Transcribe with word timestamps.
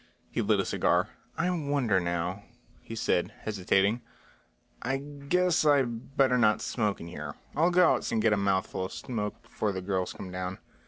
He 0.31 0.41
lit 0.41 0.59
a 0.59 0.65
cigar. 0.65 1.09
"I 1.37 1.47
wonder 1.51 1.99
now," 1.99 2.41
he 2.81 2.95
said, 2.95 3.35
hesitating. 3.41 4.01
"I 4.81 4.97
guess 4.97 5.63
I 5.63 5.83
better 5.83 6.39
not 6.39 6.59
smoke 6.63 6.99
in 6.99 7.07
here. 7.07 7.35
I'll 7.55 7.69
go 7.69 7.93
outside 7.93 8.15
and 8.15 8.21
get 8.23 8.33
a 8.33 8.37
mouthful 8.37 8.85
of 8.85 8.93
smoke 8.93 9.43
before 9.43 9.71
the 9.71 9.79
girls 9.83 10.13
come 10.13 10.31
down." 10.31 10.57